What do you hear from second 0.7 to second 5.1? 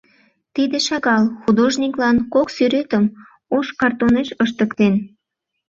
шагал— художниклан кок сӱретым ош картонеш ыштыктен.